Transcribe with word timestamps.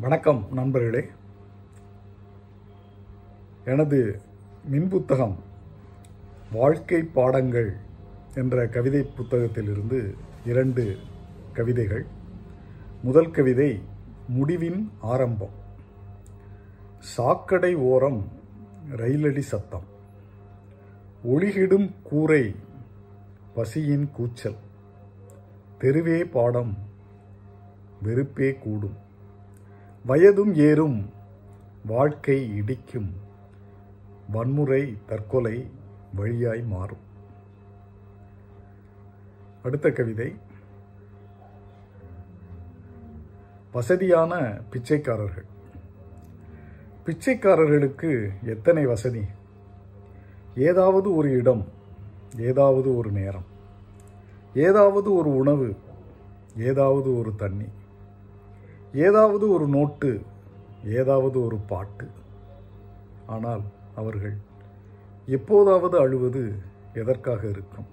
வணக்கம் 0.00 0.46
நண்பர்களே. 0.52 1.08
எனது 3.64 4.20
மின்புத்தகம் 4.70 5.36
வாழ்க்கை 6.52 7.02
பாடங்கள் 7.02 7.76
என்ற 8.34 8.66
கவிதை 8.66 9.10
புத்தகத்திலிருந்து 9.16 10.14
இரண்டு 10.44 10.96
கவிதைகள். 11.52 12.06
முதல் 13.02 13.30
கவிதை 13.30 13.82
முடிவின் 14.28 14.90
ஆரம்பம் 15.00 15.54
சாக்கடை 16.98 17.74
ஓரம் 17.74 18.28
ரயிலடி 18.90 19.38
சத்தம். 19.38 19.84
ஒளிகிடும் 21.24 21.92
கூரை 22.02 22.54
பசியின் 23.54 24.10
கூச்சல். 24.10 24.56
தெருவே 25.78 26.24
பாடம் 26.24 26.76
வெறுப்பே 28.02 28.54
கூடும். 28.54 29.04
வயதும் 30.06 30.54
ஏறும் 30.54 31.10
வாழ்க்கை 31.86 32.56
இடிக்கும் 32.56 33.14
வன்முறை 34.30 34.98
தற்கொலை 35.06 35.70
வழியாய் 36.14 36.62
மாறும். 36.62 37.04
அடுத்த 39.62 39.90
கவிதை. 39.90 40.34
வசதியான 43.72 44.34
பிச்சைக்காரர்கள். 44.70 45.46
பிச்சைக்காரர்களுக்கு 47.06 48.30
எத்தனை 48.42 48.86
வசதி? 48.86 49.22
ஏதாவது 50.56 51.16
ஒரு 51.16 51.30
இடம் 51.30 51.64
ஏதாவது 52.38 52.96
ஒரு 52.96 53.10
நேரம் 53.10 53.44
ஏதாவது 54.54 55.14
ஒரு 55.14 55.36
உணவு 55.36 55.76
ஏதாவது 56.58 57.18
ஒரு 57.18 57.34
தண்ணி. 57.36 57.64
ஏதாவது 59.04 59.44
ஒரு 59.54 59.66
நோட்டு 59.76 60.10
ஏதாவது 61.00 61.36
ஒரு 61.46 61.56
பாட்டு. 61.70 62.06
ஆனால் 63.34 63.64
அவர்கள் 64.00 64.36
எப்போதாவது 65.36 65.96
அழுவது 66.04 66.42
எதற்காக 67.00 67.42
இருக்கும்? 67.54 67.88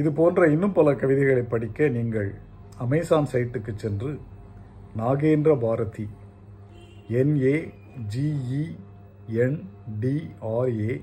இது 0.00 0.10
போன்ற 0.18 0.46
இன்னும் 0.54 0.76
பல 0.78 0.94
கவிதைகளை 1.00 1.44
படிக்க 1.54 1.88
நீங்கள் 1.96 2.30
அமேசான் 2.84 3.30
சைட்டுக்கு 3.32 3.72
சென்று 3.76 4.12
Nagendra 5.00 5.52
Bharathi 5.64 6.06
N A 7.20 7.56
G E 8.12 8.62
N D R A 9.44 10.94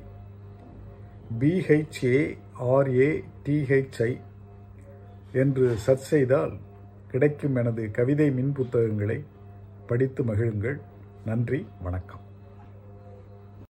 B H A R A 1.41 3.09
D H I 3.45 4.11
என்று 5.41 5.67
சர்ச் 5.85 6.09
செய்தால் 6.13 6.55
கிடைக்கும் 7.11 7.55
எனது 7.55 7.91
கவிதை 7.91 8.31
மின் 8.31 8.51
புத்தகங்களை 8.51 9.23
படித்து 9.87 10.23
மகிழுங்கள். 10.23 10.79
நன்றி 11.25 11.67
வணக்கம். 11.81 12.27